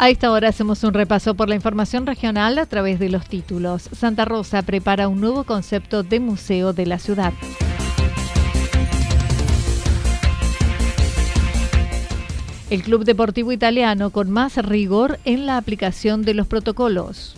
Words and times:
A 0.00 0.10
esta 0.10 0.30
hora 0.30 0.48
hacemos 0.48 0.84
un 0.84 0.94
repaso 0.94 1.34
por 1.34 1.48
la 1.48 1.56
información 1.56 2.06
regional 2.06 2.58
a 2.58 2.66
través 2.66 3.00
de 3.00 3.08
los 3.08 3.26
títulos. 3.26 3.90
Santa 3.92 4.24
Rosa 4.24 4.62
prepara 4.62 5.08
un 5.08 5.20
nuevo 5.20 5.42
concepto 5.42 6.04
de 6.04 6.20
museo 6.20 6.72
de 6.72 6.86
la 6.86 7.00
ciudad. 7.00 7.32
El 12.70 12.82
Club 12.84 13.04
Deportivo 13.04 13.50
Italiano 13.50 14.10
con 14.10 14.30
más 14.30 14.56
rigor 14.64 15.18
en 15.24 15.46
la 15.46 15.56
aplicación 15.56 16.22
de 16.22 16.34
los 16.34 16.46
protocolos. 16.46 17.37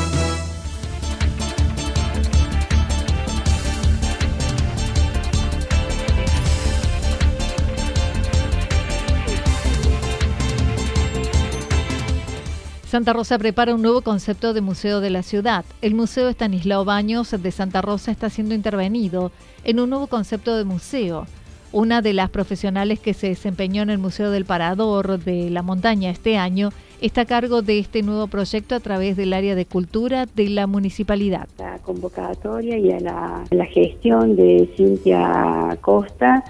Santa 12.91 13.13
Rosa 13.13 13.39
prepara 13.39 13.73
un 13.73 13.81
nuevo 13.81 14.01
concepto 14.01 14.53
de 14.53 14.59
museo 14.59 14.99
de 14.99 15.09
la 15.09 15.23
ciudad. 15.23 15.63
El 15.81 15.95
Museo 15.95 16.27
Estanislao 16.27 16.83
Baños 16.83 17.31
de 17.31 17.51
Santa 17.51 17.81
Rosa 17.81 18.11
está 18.11 18.29
siendo 18.29 18.53
intervenido 18.53 19.31
en 19.63 19.79
un 19.79 19.91
nuevo 19.91 20.07
concepto 20.07 20.57
de 20.57 20.65
museo. 20.65 21.25
Una 21.71 22.01
de 22.01 22.11
las 22.11 22.29
profesionales 22.29 22.99
que 22.99 23.13
se 23.13 23.29
desempeñó 23.29 23.81
en 23.81 23.91
el 23.91 23.97
Museo 23.97 24.29
del 24.29 24.43
Parador 24.43 25.23
de 25.23 25.49
la 25.49 25.61
Montaña 25.61 26.09
este 26.09 26.35
año 26.35 26.71
está 26.99 27.21
a 27.21 27.25
cargo 27.25 27.61
de 27.61 27.79
este 27.79 28.03
nuevo 28.03 28.27
proyecto 28.27 28.75
a 28.75 28.81
través 28.81 29.15
del 29.15 29.31
área 29.31 29.55
de 29.55 29.65
cultura 29.65 30.25
de 30.25 30.49
la 30.49 30.67
municipalidad. 30.67 31.47
La 31.59 31.77
convocatoria 31.77 32.77
y 32.77 32.91
a 32.91 32.99
la, 32.99 33.65
gestión 33.67 34.35
de 34.35 34.69
Cintia 34.75 35.77
Costa 35.79 36.43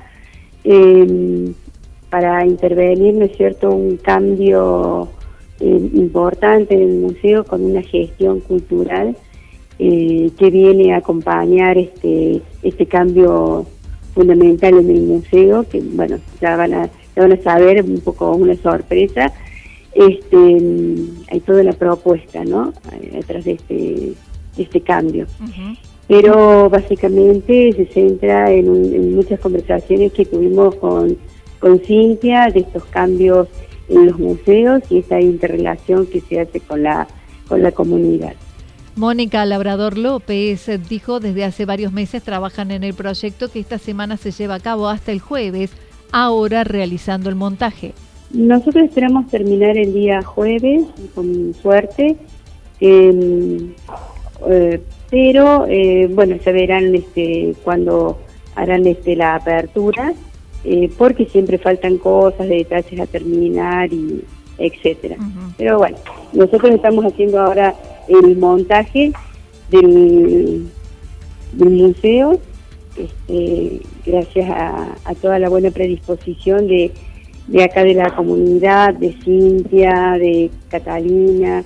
eh, 0.64 1.54
para 2.10 2.44
intervenir, 2.48 3.14
¿no 3.14 3.26
es 3.26 3.38
cierto?, 3.38 3.70
un 3.70 3.98
cambio 3.98 5.08
eh, 5.62 5.90
importante 5.94 6.74
en 6.74 6.82
el 6.82 6.96
museo 6.96 7.44
con 7.44 7.64
una 7.64 7.84
gestión 7.84 8.40
cultural 8.40 9.16
eh, 9.78 10.32
que 10.38 10.50
viene 10.50 10.94
a 10.94 10.98
acompañar 10.98 11.78
este, 11.78 12.42
este 12.64 12.88
cambio 12.88 13.68
fundamental 14.16 14.80
en 14.80 14.90
el 14.90 15.02
museo, 15.04 15.64
que 15.70 15.80
bueno, 15.82 16.18
ya 16.42 16.56
van 16.56 16.74
a, 16.74 16.90
van 17.16 17.32
a 17.32 17.38
saber 17.38 17.84
un 17.84 18.00
poco 18.00 18.32
una 18.32 18.56
sorpresa. 18.56 19.32
Este, 19.94 20.38
hay 21.30 21.40
toda 21.42 21.64
la 21.64 21.74
propuesta, 21.74 22.44
¿no? 22.44 22.74
Detrás 23.12 23.46
de 23.46 23.52
este, 23.52 24.14
este 24.58 24.82
cambio. 24.82 25.28
Pero 26.08 26.70
básicamente 26.70 27.72
se 27.74 27.86
centra 27.86 28.52
en, 28.52 28.68
en, 28.68 29.16
muchas 29.16 29.40
conversaciones 29.40 30.12
que 30.14 30.26
tuvimos 30.26 30.76
con, 30.76 31.18
con 31.60 31.80
Cintia 31.80 32.50
de 32.52 32.62
estos 32.62 32.84
cambios 32.86 33.48
en 33.92 34.08
los 34.08 34.20
museos 34.20 34.82
y 34.90 35.00
esa 35.00 35.20
interrelación 35.20 36.08
que 36.08 36.22
se 36.22 36.40
hace 36.40 36.60
con 36.60 36.84
la, 36.84 37.08
con 37.48 37.62
la 37.62 37.72
comunidad. 37.72 38.34
Mónica 38.96 39.46
Labrador 39.46 39.98
López 39.98 40.70
dijo 40.90 41.20
desde 41.20 41.46
hace 41.46 41.66
varios 41.66 41.94
meses 41.94 42.24
trabajan 42.24 42.72
en 42.72 42.84
el 42.84 42.94
proyecto 42.94 43.50
que 43.50 43.60
esta 43.60 43.78
semana 43.78 44.18
se 44.18 44.32
lleva 44.32 44.56
a 44.56 44.60
cabo 44.60 44.88
hasta 44.90 45.12
el 45.12 45.20
jueves, 45.20 45.72
ahora 46.12 46.64
realizando 46.64 47.30
el 47.30 47.36
montaje. 47.36 47.94
Nosotros 48.32 48.86
esperamos 48.86 49.28
terminar 49.28 49.78
el 49.78 49.94
día 49.94 50.22
jueves, 50.22 50.84
con 51.14 51.54
suerte, 51.54 52.16
em, 52.80 53.74
eh, 54.50 54.82
pero 55.10 55.66
eh, 55.68 56.08
bueno, 56.14 56.38
se 56.44 56.52
verán 56.52 56.96
este, 56.96 57.54
cuando 57.64 58.20
harán 58.56 58.88
este, 58.88 59.16
la 59.16 59.36
apertura 59.36 60.14
eh, 60.64 60.90
porque 60.98 61.26
siempre 61.26 61.58
faltan 61.58 61.98
cosas, 61.98 62.48
detalles 62.48 63.00
a 63.00 63.06
terminar 63.06 63.92
y 63.92 64.24
etcétera. 64.58 65.18
Pero 65.58 65.78
bueno, 65.78 65.98
nosotros 66.34 66.72
estamos 66.76 67.06
haciendo 67.06 67.40
ahora 67.40 67.76
el 68.08 68.38
montaje 68.38 69.12
del, 69.70 70.68
museo, 71.54 72.40
este, 72.98 73.82
gracias 74.06 74.50
a, 74.50 75.16
toda 75.22 75.40
la 75.40 75.50
buena 75.50 75.72
predisposición 75.72 76.68
de, 76.68 76.92
de 77.48 77.64
acá 77.64 77.84
de 77.84 77.94
la 77.94 78.16
comunidad, 78.16 78.94
de 78.94 79.14
Cintia, 79.24 80.18
de 80.20 80.52
Catalina, 80.70 81.64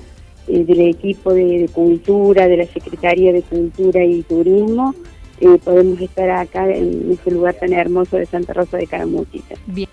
eh, 0.47 0.63
del 0.63 0.81
equipo 0.81 1.33
de, 1.33 1.69
cultura, 1.73 2.47
de 2.47 2.57
la 2.57 2.65
Secretaría 2.67 3.33
de 3.33 3.41
Cultura 3.41 4.03
y 4.03 4.21
Turismo, 4.23 4.93
eh, 5.41 5.59
podemos 5.63 5.99
estar 5.99 6.29
acá 6.29 6.69
en 6.69 7.11
ese 7.11 7.31
lugar 7.31 7.55
tan 7.55 7.73
hermoso 7.73 8.17
de 8.17 8.25
Santa 8.25 8.53
Rosa 8.53 8.77
de 8.77 8.87
Caramuchita. 8.87 9.55
Bien. 9.67 9.89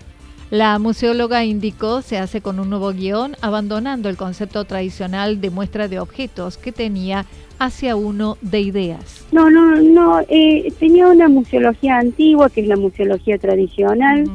La 0.53 0.77
museóloga 0.77 1.43
indicó 1.45 2.03
se 2.03 2.19
hace 2.19 2.41
con 2.41 2.59
un 2.59 2.69
nuevo 2.69 2.91
guion, 2.91 3.35
abandonando 3.41 4.07
el 4.07 4.17
concepto 4.17 4.65
tradicional 4.65 5.41
de 5.41 5.49
muestra 5.49 5.87
de 5.87 5.99
objetos 5.99 6.57
que 6.59 6.71
tenía 6.71 7.25
hacia 7.57 7.95
uno 7.95 8.37
de 8.41 8.59
ideas. 8.59 9.25
No, 9.31 9.49
no, 9.49 9.75
no, 9.77 10.21
eh, 10.29 10.71
tenía 10.79 11.07
una 11.07 11.27
museología 11.27 11.97
antigua, 11.97 12.51
que 12.51 12.61
es 12.61 12.67
la 12.67 12.75
museología 12.75 13.39
tradicional, 13.39 14.25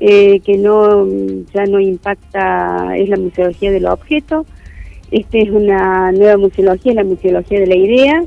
eh, 0.00 0.40
que 0.40 0.56
no 0.56 1.06
ya 1.52 1.66
no 1.66 1.80
impacta, 1.80 2.96
es 2.96 3.10
la 3.10 3.16
museología 3.18 3.70
del 3.70 3.86
objeto. 3.86 4.46
Esta 5.10 5.38
es 5.38 5.50
una 5.50 6.12
nueva 6.12 6.38
museología, 6.38 6.94
la 6.94 7.04
museología 7.04 7.60
de 7.60 7.66
la 7.66 7.76
idea, 7.76 8.24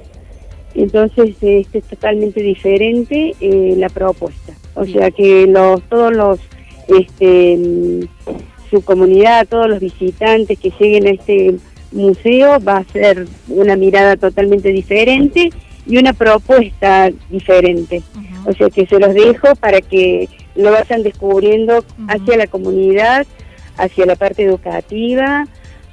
entonces 0.73 1.35
este 1.41 1.79
es 1.79 1.83
totalmente 1.85 2.41
diferente 2.41 3.35
eh, 3.39 3.75
la 3.77 3.89
propuesta. 3.89 4.53
O 4.75 4.85
sea 4.85 5.12
que 5.12 5.47
los 5.47 5.81
todos 5.83 6.13
los 6.13 6.39
este 6.88 8.07
su 8.69 8.81
comunidad, 8.83 9.47
todos 9.47 9.68
los 9.68 9.79
visitantes 9.79 10.57
que 10.57 10.71
lleguen 10.79 11.07
a 11.07 11.12
este 11.12 11.56
museo 11.91 12.59
va 12.62 12.77
a 12.77 12.83
ser 12.85 13.27
una 13.50 13.75
mirada 13.75 14.15
totalmente 14.15 14.69
diferente 14.69 15.50
y 15.85 15.97
una 15.97 16.13
propuesta 16.13 17.09
diferente. 17.29 18.01
O 18.45 18.53
sea 18.53 18.69
que 18.69 18.85
se 18.85 18.97
los 18.97 19.13
dejo 19.13 19.56
para 19.56 19.81
que 19.81 20.29
lo 20.56 20.71
vayan 20.71 21.03
descubriendo 21.03 21.83
hacia 22.07 22.38
la 22.38 22.47
comunidad, 22.47 23.27
hacia 23.77 24.06
la 24.06 24.15
parte 24.15 24.44
educativa, 24.44 25.45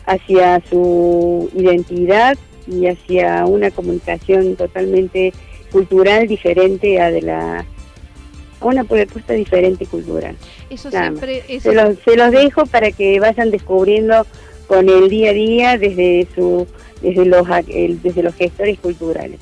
hacia 0.07 0.63
su 0.71 1.51
identidad 1.55 2.39
y 2.69 2.87
hacia 2.87 3.47
una 3.47 3.71
comunicación 3.71 4.57
totalmente 4.57 5.33
cultural 5.73 6.27
diferente 6.29 7.01
a 7.01 7.11
de 7.11 7.23
la 7.23 7.65
a 8.61 8.67
una 8.67 8.83
propuesta 8.83 9.35
diferente 9.35 9.87
cultural. 9.87 10.37
Eso 10.69 10.91
siempre, 10.91 11.45
Se, 11.61 11.73
los, 11.73 11.97
se 12.05 12.17
los 12.17 12.33
dejo 12.33 12.67
para 12.67 12.91
que 12.91 13.21
vayan 13.21 13.51
descubriendo 13.51 14.27
con 14.67 14.89
el 14.89 15.09
día 15.09 15.31
a 15.31 15.35
día 15.35 15.79
desde 15.79 16.27
su 16.35 16.67
desde 17.01 17.25
los 17.25 17.47
desde 18.03 18.23
los 18.23 18.35
gestores 18.35 18.79
culturales. 18.81 19.39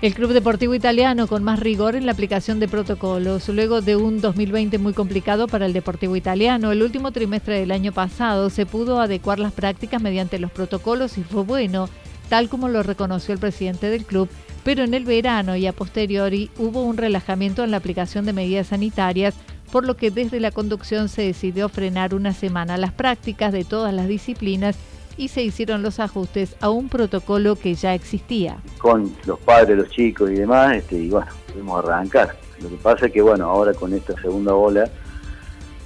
El 0.00 0.14
Club 0.14 0.32
Deportivo 0.32 0.76
Italiano 0.76 1.26
con 1.26 1.42
más 1.42 1.58
rigor 1.58 1.96
en 1.96 2.06
la 2.06 2.12
aplicación 2.12 2.60
de 2.60 2.68
protocolos. 2.68 3.48
Luego 3.48 3.80
de 3.80 3.96
un 3.96 4.20
2020 4.20 4.78
muy 4.78 4.92
complicado 4.92 5.48
para 5.48 5.66
el 5.66 5.72
Deportivo 5.72 6.14
Italiano, 6.14 6.70
el 6.70 6.84
último 6.84 7.10
trimestre 7.10 7.58
del 7.58 7.72
año 7.72 7.90
pasado 7.90 8.48
se 8.48 8.64
pudo 8.64 9.00
adecuar 9.00 9.40
las 9.40 9.52
prácticas 9.52 10.00
mediante 10.00 10.38
los 10.38 10.52
protocolos 10.52 11.18
y 11.18 11.24
fue 11.24 11.42
bueno, 11.42 11.88
tal 12.28 12.48
como 12.48 12.68
lo 12.68 12.84
reconoció 12.84 13.34
el 13.34 13.40
presidente 13.40 13.90
del 13.90 14.04
club, 14.04 14.28
pero 14.62 14.84
en 14.84 14.94
el 14.94 15.04
verano 15.04 15.56
y 15.56 15.66
a 15.66 15.72
posteriori 15.72 16.48
hubo 16.58 16.84
un 16.84 16.96
relajamiento 16.96 17.64
en 17.64 17.72
la 17.72 17.78
aplicación 17.78 18.24
de 18.24 18.32
medidas 18.32 18.68
sanitarias, 18.68 19.34
por 19.72 19.84
lo 19.84 19.96
que 19.96 20.12
desde 20.12 20.38
la 20.38 20.52
conducción 20.52 21.08
se 21.08 21.22
decidió 21.22 21.68
frenar 21.68 22.14
una 22.14 22.34
semana 22.34 22.76
las 22.76 22.92
prácticas 22.92 23.52
de 23.52 23.64
todas 23.64 23.92
las 23.92 24.06
disciplinas 24.06 24.76
y 25.18 25.28
se 25.28 25.42
hicieron 25.42 25.82
los 25.82 26.00
ajustes 26.00 26.56
a 26.60 26.70
un 26.70 26.88
protocolo 26.88 27.56
que 27.56 27.74
ya 27.74 27.92
existía. 27.92 28.58
Con 28.78 29.12
los 29.26 29.38
padres, 29.40 29.76
los 29.76 29.90
chicos 29.90 30.30
y 30.30 30.34
demás, 30.34 30.76
este, 30.76 30.96
y 30.96 31.10
bueno, 31.10 31.26
pudimos 31.52 31.84
arrancar. 31.84 32.36
Lo 32.62 32.70
que 32.70 32.76
pasa 32.76 33.06
es 33.06 33.12
que 33.12 33.20
bueno, 33.20 33.46
ahora 33.46 33.74
con 33.74 33.92
esta 33.92 34.18
segunda 34.22 34.54
ola 34.54 34.88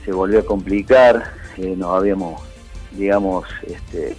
se 0.05 0.13
volvió 0.13 0.41
a 0.41 0.45
complicar, 0.45 1.33
eh, 1.57 1.75
nos 1.77 1.97
habíamos, 1.97 2.43
digamos, 2.93 3.47
este, 3.67 4.17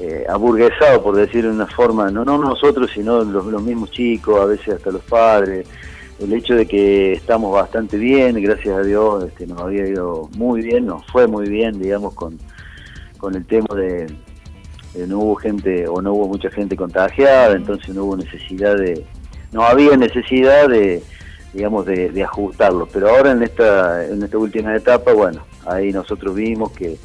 eh, 0.00 0.24
aburguesado, 0.28 1.02
por 1.02 1.16
decir 1.16 1.44
de 1.44 1.50
una 1.50 1.66
forma, 1.66 2.10
no, 2.10 2.24
no 2.24 2.38
nosotros, 2.38 2.90
sino 2.92 3.22
los, 3.22 3.46
los 3.46 3.62
mismos 3.62 3.90
chicos, 3.90 4.40
a 4.40 4.46
veces 4.46 4.74
hasta 4.74 4.90
los 4.90 5.02
padres, 5.02 5.66
el 6.18 6.32
hecho 6.32 6.54
de 6.54 6.66
que 6.66 7.12
estamos 7.12 7.52
bastante 7.52 7.96
bien, 7.96 8.40
gracias 8.42 8.76
a 8.76 8.82
Dios 8.82 9.24
este, 9.24 9.46
nos 9.46 9.60
había 9.60 9.86
ido 9.86 10.28
muy 10.36 10.62
bien, 10.62 10.86
nos 10.86 11.06
fue 11.06 11.26
muy 11.26 11.48
bien, 11.48 11.80
digamos, 11.80 12.14
con, 12.14 12.38
con 13.18 13.34
el 13.34 13.44
tema 13.44 13.74
de, 13.74 14.06
eh, 14.94 15.06
no 15.06 15.20
hubo 15.20 15.36
gente 15.36 15.88
o 15.88 16.02
no 16.02 16.12
hubo 16.12 16.28
mucha 16.28 16.50
gente 16.50 16.76
contagiada, 16.76 17.54
entonces 17.54 17.94
no 17.94 18.04
hubo 18.04 18.16
necesidad 18.16 18.76
de, 18.76 19.04
no 19.52 19.62
había 19.62 19.96
necesidad 19.96 20.68
de, 20.68 21.02
digamos, 21.52 21.86
de, 21.86 22.22
ajustarlo. 22.22 22.88
Pero 22.92 23.08
ahora 23.10 23.32
en 23.32 23.42
esta, 23.42 24.06
en 24.06 24.22
esta 24.22 24.38
última 24.38 24.74
etapa, 24.74 25.12
bueno, 25.12 25.44
ahí 25.66 25.92
nosotros 25.92 26.34
vimos 26.34 26.72
que 26.72 26.98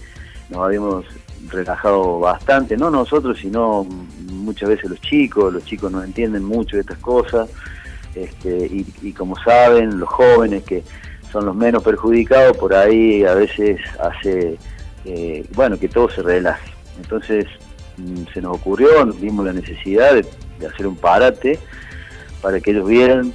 nos 0.49 0.65
habíamos 0.65 1.05
relajado 1.49 2.19
bastante, 2.19 2.75
no 2.75 2.89
nosotros, 2.89 3.37
sino 3.39 3.85
muchas 4.31 4.69
veces 4.69 4.89
los 4.89 4.99
chicos, 5.01 5.53
los 5.53 5.63
chicos 5.63 5.91
no 5.91 6.03
entienden 6.03 6.43
mucho 6.43 6.75
de 6.75 6.81
estas 6.81 6.97
cosas, 6.97 7.49
este, 8.15 8.85
y, 9.03 9.11
como 9.13 9.37
saben, 9.37 9.99
los 9.99 10.09
jóvenes 10.09 10.63
que 10.63 10.83
son 11.31 11.45
los 11.45 11.55
menos 11.55 11.83
perjudicados, 11.83 12.57
por 12.57 12.73
ahí 12.73 13.23
a 13.23 13.33
veces 13.33 13.79
hace, 13.99 14.57
eh, 15.05 15.45
bueno, 15.53 15.77
que 15.77 15.87
todo 15.87 16.09
se 16.09 16.23
relaje. 16.23 16.71
Entonces, 16.97 17.45
se 18.33 18.41
nos 18.41 18.57
ocurrió, 18.57 19.05
vimos 19.05 19.45
la 19.45 19.53
necesidad 19.53 20.13
de, 20.13 20.25
hacer 20.67 20.87
un 20.87 20.95
parate 20.95 21.59
para 22.41 22.59
que 22.59 22.71
ellos 22.71 22.87
vieran 22.87 23.33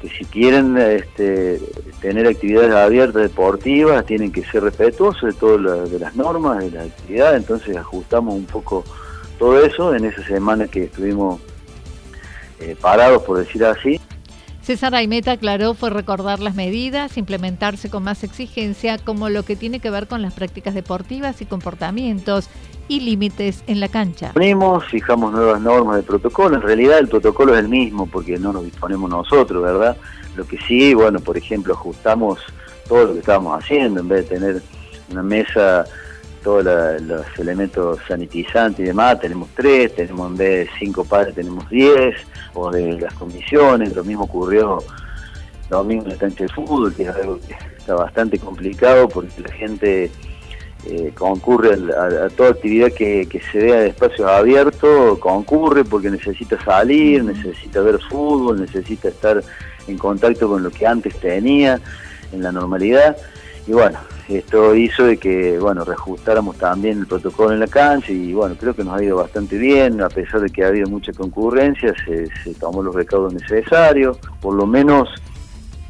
que 0.00 0.08
si 0.08 0.24
quieren 0.24 0.76
este, 0.76 1.60
tener 2.00 2.26
actividades 2.26 2.74
abiertas 2.74 3.22
deportivas 3.22 4.04
tienen 4.06 4.32
que 4.32 4.44
ser 4.44 4.62
respetuosos 4.62 5.34
de 5.34 5.40
todas 5.40 5.90
las 6.00 6.16
normas, 6.16 6.58
de 6.58 6.70
las 6.70 6.86
actividades, 6.86 7.38
entonces 7.38 7.76
ajustamos 7.76 8.34
un 8.34 8.46
poco 8.46 8.84
todo 9.38 9.64
eso 9.64 9.94
en 9.94 10.04
esa 10.04 10.24
semana 10.26 10.68
que 10.68 10.84
estuvimos 10.84 11.40
eh, 12.60 12.76
parados, 12.80 13.22
por 13.22 13.38
decir 13.38 13.64
así. 13.64 14.00
César 14.64 14.94
Aimeta 14.94 15.32
aclaró 15.32 15.74
fue 15.74 15.90
recordar 15.90 16.40
las 16.40 16.54
medidas, 16.54 17.18
implementarse 17.18 17.90
con 17.90 18.02
más 18.02 18.24
exigencia 18.24 18.96
como 18.96 19.28
lo 19.28 19.42
que 19.42 19.56
tiene 19.56 19.78
que 19.78 19.90
ver 19.90 20.08
con 20.08 20.22
las 20.22 20.32
prácticas 20.32 20.72
deportivas 20.72 21.42
y 21.42 21.44
comportamientos 21.44 22.48
y 22.88 23.00
límites 23.00 23.62
en 23.66 23.78
la 23.78 23.88
cancha. 23.88 24.32
Ponemos, 24.32 24.86
fijamos 24.86 25.34
nuevas 25.34 25.60
normas 25.60 25.96
de 25.96 26.02
protocolo, 26.02 26.56
en 26.56 26.62
realidad 26.62 26.98
el 26.98 27.08
protocolo 27.08 27.52
es 27.52 27.60
el 27.60 27.68
mismo 27.68 28.06
porque 28.06 28.38
no 28.38 28.54
nos 28.54 28.64
disponemos 28.64 29.10
nosotros, 29.10 29.62
¿verdad? 29.62 29.98
Lo 30.34 30.46
que 30.46 30.56
sí, 30.66 30.94
bueno, 30.94 31.20
por 31.20 31.36
ejemplo, 31.36 31.74
ajustamos 31.74 32.38
todo 32.88 33.04
lo 33.04 33.12
que 33.12 33.18
estábamos 33.18 33.62
haciendo, 33.62 34.00
en 34.00 34.08
vez 34.08 34.26
de 34.26 34.38
tener 34.38 34.62
una 35.10 35.22
mesa, 35.22 35.84
todos 36.44 36.62
los 37.00 37.26
elementos 37.38 37.98
sanitizantes 38.06 38.80
y 38.80 38.88
demás, 38.88 39.18
tenemos 39.18 39.48
tres, 39.56 39.96
tenemos 39.96 40.30
en 40.30 40.36
vez 40.36 40.66
de 40.66 40.78
cinco 40.78 41.04
padres, 41.04 41.34
tenemos 41.34 41.68
diez, 41.70 42.14
o 42.52 42.70
de 42.70 43.00
las 43.00 43.14
comisiones, 43.14 43.96
lo 43.96 44.04
mismo 44.04 44.24
ocurrió 44.24 44.78
domingo 45.68 46.04
en 46.04 46.10
la 46.10 46.16
cancha 46.16 46.44
de 46.44 46.50
fútbol, 46.50 46.94
que 46.94 47.04
es 47.04 47.08
algo 47.08 47.40
que 47.40 47.56
está 47.78 47.94
bastante 47.94 48.38
complicado 48.38 49.08
porque 49.08 49.40
la 49.40 49.52
gente 49.52 50.10
eh, 50.86 51.12
concurre 51.14 51.78
a, 51.94 52.28
toda 52.28 52.50
actividad 52.50 52.92
que, 52.92 53.26
se 53.50 53.58
vea 53.58 53.80
de 53.80 53.88
espacios 53.88 54.28
abiertos, 54.28 55.18
concurre 55.18 55.82
porque 55.82 56.10
necesita 56.10 56.62
salir, 56.62 57.24
necesita 57.24 57.80
ver 57.80 57.98
fútbol, 58.00 58.60
necesita 58.60 59.08
estar 59.08 59.42
en 59.88 59.96
contacto 59.98 60.46
con 60.46 60.62
lo 60.62 60.70
que 60.70 60.86
antes 60.86 61.18
tenía 61.18 61.80
en 62.32 62.42
la 62.42 62.52
normalidad. 62.52 63.16
Y 63.66 63.72
bueno, 63.72 63.98
esto 64.28 64.74
hizo 64.74 65.04
de 65.04 65.16
que, 65.16 65.58
bueno, 65.58 65.84
reajustáramos 65.84 66.56
también 66.56 66.98
el 67.00 67.06
protocolo 67.06 67.52
en 67.52 67.60
la 67.60 67.66
cancha 67.66 68.12
y 68.12 68.32
bueno, 68.32 68.56
creo 68.58 68.74
que 68.74 68.84
nos 68.84 68.98
ha 68.98 69.02
ido 69.02 69.16
bastante 69.16 69.56
bien, 69.56 70.02
a 70.02 70.08
pesar 70.08 70.40
de 70.40 70.50
que 70.50 70.64
ha 70.64 70.68
habido 70.68 70.88
mucha 70.88 71.12
concurrencia, 71.12 71.94
se, 72.04 72.54
tomó 72.54 72.82
los 72.82 72.94
recaudos 72.94 73.32
necesarios, 73.32 74.18
por 74.40 74.54
lo 74.54 74.66
menos 74.66 75.08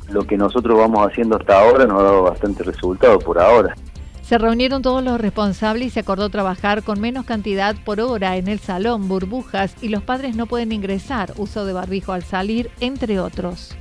lo 0.09 0.25
que 0.25 0.37
nosotros 0.37 0.79
vamos 0.79 1.07
haciendo 1.07 1.37
hasta 1.37 1.61
ahora 1.61 1.87
nos 1.87 2.01
ha 2.01 2.05
dado 2.05 2.23
bastante 2.23 2.63
resultado 2.63 3.19
por 3.19 3.39
ahora. 3.41 3.75
Se 4.23 4.39
reunieron 4.39 4.81
todos 4.81 5.05
los 5.05 5.21
responsables 5.21 5.89
y 5.89 5.91
se 5.91 6.01
acordó 6.01 6.31
trabajar 6.31 6.83
con 6.83 7.01
menos 7.01 7.27
cantidad 7.27 7.77
por 7.85 8.01
hora 8.01 8.37
en 8.37 8.49
el 8.49 8.59
salón, 8.59 9.07
burbujas 9.07 9.77
y 9.83 9.89
los 9.89 10.03
padres 10.03 10.35
no 10.35 10.47
pueden 10.47 10.73
ingresar, 10.73 11.35
uso 11.37 11.67
de 11.67 11.73
barbijo 11.73 12.13
al 12.13 12.23
salir, 12.23 12.71
entre 12.81 13.21
otros. 13.21 13.77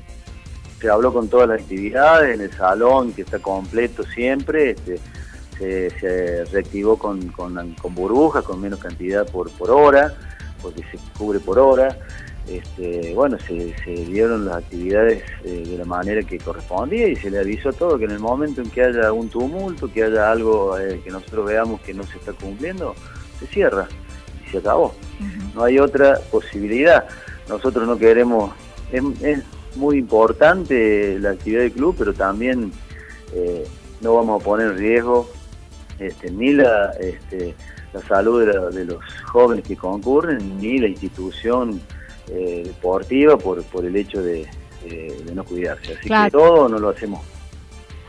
Se 0.83 0.89
habló 0.89 1.13
con 1.13 1.29
todas 1.29 1.47
las 1.47 1.61
actividades 1.61 2.35
en 2.35 2.41
el 2.41 2.51
salón, 2.51 3.13
que 3.13 3.21
está 3.21 3.39
completo 3.39 4.03
siempre, 4.03 4.71
este, 4.71 4.99
se, 5.57 6.43
reactivó 6.51 6.97
con, 6.97 7.33
burbujas, 7.91 8.43
con 8.43 8.59
menos 8.59 8.79
cantidad 8.79 9.25
por, 9.25 9.49
por 9.51 9.71
hora, 9.71 10.13
porque 10.61 10.81
se 10.91 10.99
cubre 11.17 11.39
por 11.39 11.57
hora 11.57 11.97
este, 12.47 13.13
bueno, 13.13 13.37
se, 13.39 13.73
dieron 13.85 14.45
las 14.45 14.57
actividades 14.57 15.23
eh, 15.45 15.63
de 15.65 15.77
la 15.77 15.85
manera 15.85 16.21
que 16.23 16.37
correspondía 16.37 17.07
y 17.07 17.15
se 17.15 17.31
le 17.31 17.39
avisó 17.39 17.69
a 17.69 17.73
todo 17.73 17.97
que 17.97 18.03
en 18.03 18.11
el 18.11 18.19
momento 18.19 18.61
en 18.61 18.69
que 18.69 18.83
haya 18.83 19.13
un 19.13 19.29
tumulto, 19.29 19.91
que 19.91 20.03
haya 20.03 20.29
algo 20.29 20.77
eh, 20.77 20.99
que 21.03 21.09
nosotros 21.09 21.45
veamos 21.45 21.79
que 21.81 21.93
no 21.93 22.03
se 22.03 22.17
está 22.17 22.33
cumpliendo, 22.33 22.95
se 23.39 23.47
cierra 23.47 23.87
y 24.45 24.51
se 24.51 24.57
acabó. 24.57 24.93
No 25.55 25.63
hay 25.63 25.79
otra 25.79 26.19
posibilidad. 26.31 27.05
Nosotros 27.47 27.87
no 27.87 27.97
queremos, 27.97 28.51
es, 28.91 29.39
muy 29.75 29.97
importante 29.97 31.17
la 31.19 31.31
actividad 31.31 31.61
del 31.61 31.71
club, 31.71 31.95
pero 31.97 32.13
también 32.13 32.71
eh, 33.33 33.63
no 34.01 34.15
vamos 34.15 34.41
a 34.41 34.45
poner 34.45 34.71
en 34.71 34.77
riesgo 34.77 35.29
este, 35.99 36.31
ni 36.31 36.53
la, 36.53 36.91
este, 36.99 37.55
la 37.93 38.01
salud 38.01 38.45
de 38.73 38.85
los 38.85 38.97
jóvenes 39.25 39.65
que 39.65 39.75
concurren, 39.75 40.57
ni 40.59 40.79
la 40.79 40.87
institución 40.87 41.81
eh, 42.29 42.63
deportiva 42.65 43.37
por, 43.37 43.63
por 43.63 43.85
el 43.85 43.95
hecho 43.95 44.21
de, 44.21 44.47
no 45.33 45.43
cuidarse. 45.45 45.93
Así 45.93 46.09
que 46.09 46.31
todo 46.31 46.67
no 46.67 46.77
lo 46.77 46.89
hacemos. 46.89 47.21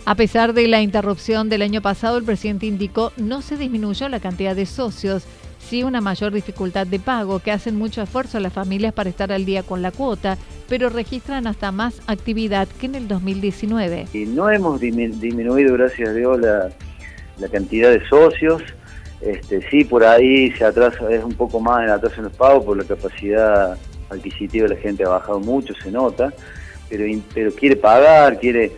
A 0.06 0.14
pesar 0.16 0.52
de 0.52 0.68
la 0.68 0.82
interrupción 0.82 1.48
del 1.48 1.62
año 1.62 1.80
pasado, 1.80 2.18
el 2.18 2.24
presidente 2.24 2.66
indicó 2.66 3.12
no 3.16 3.42
se 3.42 3.56
disminuyó 3.56 4.08
la 4.08 4.20
cantidad 4.20 4.54
de 4.54 4.66
socios, 4.66 5.24
sí 5.58 5.82
una 5.82 6.00
mayor 6.00 6.32
dificultad 6.32 6.86
de 6.86 6.98
pago, 6.98 7.38
que 7.38 7.52
hacen 7.52 7.76
mucho 7.76 8.02
esfuerzo 8.02 8.38
las 8.40 8.52
familias 8.52 8.92
para 8.92 9.08
estar 9.08 9.32
al 9.32 9.44
día 9.44 9.62
con 9.62 9.82
la 9.82 9.92
cuota, 9.92 10.36
pero 10.68 10.88
registran 10.88 11.46
hasta 11.46 11.72
más 11.72 12.00
actividad 12.06 12.68
que 12.80 12.86
en 12.86 12.94
el 12.94 13.08
2019. 13.08 14.06
Y 14.12 14.26
no 14.26 14.50
hemos 14.50 14.80
disminuido, 14.80 15.74
gracias 15.74 16.08
a 16.08 16.12
Dios, 16.12 16.40
la, 16.40 16.70
la 17.38 17.48
cantidad 17.48 17.90
de 17.90 18.06
socios. 18.08 18.62
Este, 19.20 19.62
sí, 19.70 19.84
por 19.84 20.04
ahí 20.04 20.50
se 20.52 20.64
atrasa, 20.64 21.10
es 21.10 21.24
un 21.24 21.34
poco 21.34 21.60
más 21.60 21.84
el 21.84 21.90
atraso 21.90 22.16
en 22.16 22.24
los 22.24 22.36
pagos 22.36 22.64
por 22.64 22.76
la 22.76 22.84
capacidad 22.84 23.78
adquisitivo 24.10 24.68
de 24.68 24.74
la 24.74 24.80
gente 24.80 25.04
ha 25.04 25.08
bajado 25.08 25.40
mucho, 25.40 25.74
se 25.82 25.90
nota, 25.90 26.32
pero, 26.88 27.04
pero 27.32 27.50
quiere 27.52 27.76
pagar, 27.76 28.38
quiere 28.38 28.72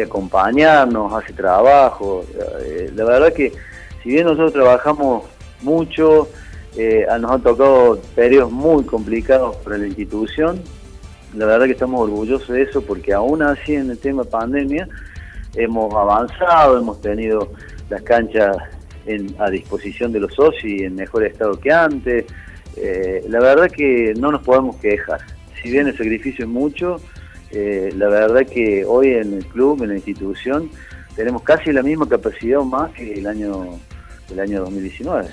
a 0.00 0.04
acompañarnos, 0.04 1.12
hace 1.12 1.32
trabajo. 1.32 2.24
Eh, 2.64 2.90
la 2.94 3.04
verdad 3.04 3.32
que 3.32 3.52
si 4.02 4.10
bien 4.10 4.24
nosotros 4.24 4.52
trabajamos 4.52 5.24
mucho, 5.62 6.28
eh, 6.76 7.06
nos 7.20 7.30
han 7.30 7.42
tocado 7.42 8.00
periodos 8.14 8.50
muy 8.50 8.84
complicados 8.84 9.56
para 9.56 9.78
la 9.78 9.86
institución, 9.86 10.62
la 11.36 11.46
verdad 11.46 11.66
que 11.66 11.72
estamos 11.72 12.00
orgullosos 12.00 12.48
de 12.48 12.62
eso 12.62 12.82
porque 12.82 13.12
aún 13.12 13.42
así 13.42 13.74
en 13.74 13.90
el 13.90 13.98
tema 13.98 14.24
pandemia 14.24 14.88
hemos 15.54 15.92
avanzado, 15.94 16.78
hemos 16.78 17.00
tenido 17.00 17.52
las 17.90 18.02
canchas 18.02 18.56
a 19.38 19.50
disposición 19.50 20.12
de 20.12 20.20
los 20.20 20.34
socios 20.34 20.64
y 20.64 20.84
en 20.84 20.94
mejor 20.94 21.24
estado 21.24 21.58
que 21.58 21.70
antes. 21.70 22.24
Eh, 22.76 23.24
la 23.28 23.40
verdad 23.40 23.70
que 23.70 24.14
no 24.18 24.30
nos 24.30 24.42
podemos 24.42 24.76
quejar. 24.76 25.20
Si 25.62 25.70
bien 25.70 25.86
el 25.86 25.96
sacrificio 25.96 26.44
es 26.44 26.50
mucho, 26.50 26.96
eh, 27.50 27.92
la 27.96 28.08
verdad 28.08 28.46
que 28.46 28.84
hoy 28.84 29.10
en 29.10 29.34
el 29.34 29.46
club, 29.46 29.82
en 29.82 29.90
la 29.90 29.94
institución, 29.94 30.70
tenemos 31.14 31.42
casi 31.42 31.72
la 31.72 31.82
misma 31.82 32.08
capacidad 32.08 32.60
o 32.60 32.64
más 32.64 32.90
que 32.92 33.14
el 33.14 33.26
año, 33.26 33.78
el 34.30 34.40
año 34.40 34.60
2019. 34.62 35.28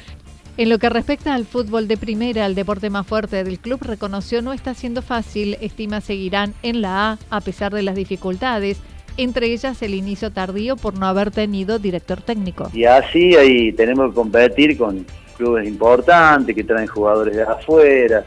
En 0.62 0.70
lo 0.70 0.78
que 0.78 0.90
respecta 0.90 1.34
al 1.34 1.46
fútbol 1.46 1.88
de 1.88 1.98
primera, 1.98 2.46
el 2.46 2.54
deporte 2.54 2.92
más 2.92 3.08
fuerte 3.08 3.44
del 3.44 3.58
club 3.58 3.80
reconoció 3.82 4.44
no 4.44 4.54
está 4.54 4.76
siendo 4.76 5.02
fácil, 5.02 5.58
estima 5.60 6.02
seguirán 6.02 6.54
en 6.62 6.84
la 6.84 7.14
A 7.14 7.18
a 7.32 7.42
pesar 7.42 7.74
de 7.74 7.82
las 7.82 7.96
dificultades, 7.96 8.80
entre 9.18 9.48
ellas 9.48 9.82
el 9.82 9.96
inicio 9.96 10.30
tardío 10.30 10.76
por 10.76 11.00
no 11.00 11.08
haber 11.08 11.32
tenido 11.32 11.80
director 11.80 12.22
técnico. 12.22 12.70
Y 12.76 12.84
así 12.84 13.36
ahí 13.36 13.72
tenemos 13.72 14.10
que 14.10 14.14
competir 14.14 14.78
con 14.78 15.04
clubes 15.36 15.68
importantes 15.68 16.56
que 16.56 16.64
traen 16.64 16.86
jugadores 16.86 17.38
de 17.38 17.42
afuera, 17.42 18.24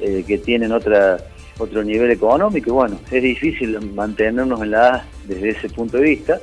eh, 0.00 0.24
que 0.26 0.38
tienen 0.38 0.72
otra 0.72 1.18
otro 1.58 1.84
nivel 1.84 2.10
económico. 2.10 2.70
Y 2.70 2.72
bueno, 2.72 2.98
es 3.10 3.22
difícil 3.22 3.78
mantenernos 3.92 4.62
en 4.62 4.70
la 4.70 4.88
A 4.88 5.04
desde 5.26 5.50
ese 5.50 5.68
punto 5.68 5.98
de 5.98 6.04
vista, 6.04 6.40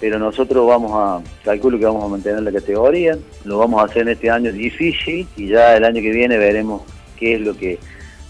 pero 0.00 0.18
nosotros 0.18 0.66
vamos 0.66 0.92
a, 0.94 1.44
calculo 1.44 1.78
que 1.78 1.84
vamos 1.84 2.04
a 2.04 2.08
mantener 2.08 2.42
la 2.42 2.52
categoría, 2.52 3.18
lo 3.44 3.58
vamos 3.58 3.80
a 3.80 3.84
hacer 3.84 4.02
en 4.02 4.08
este 4.08 4.30
año 4.30 4.52
difícil 4.52 5.26
y 5.36 5.48
ya 5.48 5.76
el 5.76 5.84
año 5.84 6.00
que 6.00 6.10
viene 6.10 6.36
veremos 6.38 6.82
qué 7.18 7.34
es 7.34 7.40
lo 7.40 7.56
que 7.56 7.78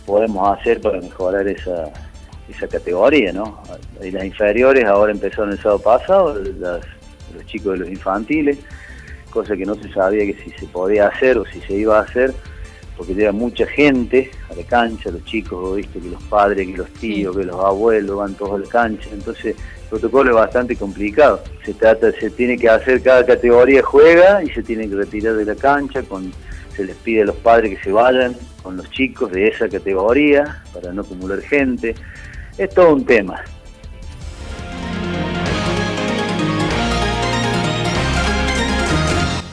podemos 0.06 0.58
hacer 0.58 0.80
para 0.80 1.00
mejorar 1.00 1.46
esa, 1.46 1.92
esa 2.48 2.66
categoría, 2.66 3.32
¿no? 3.32 3.62
Y 4.02 4.10
las 4.10 4.25
inferiores 4.25 4.84
ahora 4.87 5.12
empezaron 5.12 5.52
el 5.52 5.58
sábado 5.58 5.80
pasado, 5.80 6.34
los 6.34 7.46
chicos 7.46 7.75
de 7.75 7.78
los 7.80 7.88
infantiles, 7.88 8.58
cosa 9.30 9.56
que 9.56 9.66
no 9.66 9.75
se 9.75 9.92
sabía 9.92 10.25
que 10.25 10.42
si 10.42 10.50
se 10.52 10.66
podía 10.66 11.08
hacer 11.08 11.37
o 11.37 11.44
si 11.44 11.60
se 11.60 11.75
iba 11.75 11.98
a 11.98 12.02
hacer, 12.02 12.32
porque 12.99 13.14
llega 13.14 13.31
mucha 13.31 13.64
gente 13.64 14.33
a 14.50 14.55
la 14.57 14.64
cancha, 14.64 15.11
los 15.12 15.25
chicos, 15.25 15.76
viste 15.76 16.00
que 16.00 16.11
los 16.11 16.23
padres, 16.25 16.67
que 16.67 16.76
los 16.76 16.90
tíos, 16.95 17.37
que 17.37 17.45
los 17.45 17.55
abuelos 17.55 18.17
van 18.17 18.35
todos 18.35 18.57
a 18.57 18.64
la 18.64 18.69
cancha, 18.69 19.09
entonces 19.12 19.55
el 19.55 19.88
protocolo 19.88 20.31
es 20.31 20.37
bastante 20.37 20.75
complicado. 20.75 21.40
Se 21.64 21.75
trata, 21.75 22.11
se 22.12 22.28
tiene 22.31 22.59
que 22.59 22.69
hacer 22.69 23.00
cada 23.00 23.25
categoría 23.25 23.83
juega 23.85 24.43
y 24.43 24.50
se 24.50 24.64
tiene 24.64 24.88
que 24.88 24.97
retirar 24.97 25.37
de 25.37 25.45
la 25.45 25.55
cancha, 25.55 26.02
con, 26.02 26.33
se 26.75 26.85
les 26.85 26.97
pide 26.97 27.23
a 27.23 27.26
los 27.26 27.37
padres 27.37 27.78
que 27.78 27.85
se 27.85 27.93
vayan 27.93 28.37
con 28.64 28.76
los 28.76 28.90
chicos 28.90 29.31
de 29.31 29.47
esa 29.47 29.69
categoría 29.69 30.64
para 30.75 30.93
no 30.93 31.02
acumular 31.02 31.40
gente. 31.40 31.95
Es 32.59 32.71
todo 32.71 32.95
un 32.95 33.05
tema. 33.05 33.40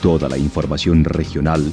Toda 0.02 0.28
la 0.28 0.36
información 0.36 1.04
regional 1.04 1.72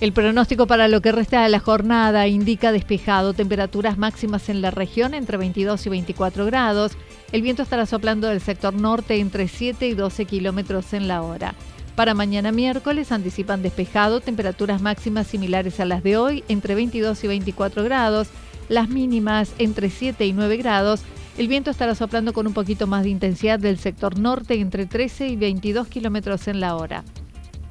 El 0.00 0.12
pronóstico 0.12 0.68
para 0.68 0.86
lo 0.86 1.00
que 1.00 1.10
resta 1.10 1.42
de 1.42 1.48
la 1.48 1.58
jornada 1.58 2.28
indica 2.28 2.70
despejado, 2.70 3.32
temperaturas 3.32 3.98
máximas 3.98 4.48
en 4.48 4.62
la 4.62 4.70
región 4.70 5.12
entre 5.12 5.38
22 5.38 5.86
y 5.86 5.88
24 5.88 6.46
grados. 6.46 6.92
El 7.32 7.42
viento 7.42 7.64
estará 7.64 7.84
soplando 7.84 8.28
del 8.28 8.40
sector 8.40 8.72
norte 8.72 9.18
entre 9.18 9.48
7 9.48 9.88
y 9.88 9.94
12 9.94 10.24
kilómetros 10.26 10.92
en 10.92 11.08
la 11.08 11.22
hora. 11.22 11.54
Para 11.96 12.14
mañana 12.14 12.52
miércoles 12.52 13.10
anticipan 13.10 13.60
despejado, 13.60 14.20
temperaturas 14.20 14.80
máximas 14.80 15.26
similares 15.26 15.80
a 15.80 15.84
las 15.84 16.04
de 16.04 16.16
hoy, 16.16 16.44
entre 16.46 16.76
22 16.76 17.24
y 17.24 17.26
24 17.26 17.82
grados, 17.82 18.28
las 18.68 18.88
mínimas 18.88 19.52
entre 19.58 19.90
7 19.90 20.24
y 20.24 20.32
9 20.32 20.58
grados. 20.58 21.00
El 21.36 21.48
viento 21.48 21.72
estará 21.72 21.96
soplando 21.96 22.32
con 22.32 22.46
un 22.46 22.54
poquito 22.54 22.86
más 22.86 23.02
de 23.02 23.10
intensidad 23.10 23.58
del 23.58 23.80
sector 23.80 24.16
norte 24.16 24.60
entre 24.60 24.86
13 24.86 25.26
y 25.26 25.34
22 25.34 25.88
kilómetros 25.88 26.46
en 26.46 26.60
la 26.60 26.76
hora. 26.76 27.02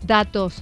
Datos 0.06 0.62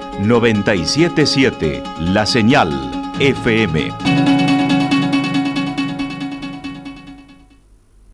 977 0.19 1.83
La 1.99 2.25
Señal 2.25 2.69
FM. 3.19 4.50